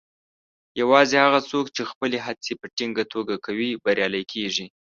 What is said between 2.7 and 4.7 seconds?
ټینګه توګه کوي، بریالي کیږي.